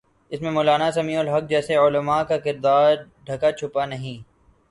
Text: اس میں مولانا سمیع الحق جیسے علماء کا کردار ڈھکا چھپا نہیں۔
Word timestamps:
اس 0.31 0.41
میں 0.41 0.51
مولانا 0.51 0.89
سمیع 0.91 1.19
الحق 1.19 1.49
جیسے 1.49 1.75
علماء 1.75 2.21
کا 2.29 2.37
کردار 2.45 2.95
ڈھکا 3.25 3.51
چھپا 3.51 3.85
نہیں۔ 3.85 4.21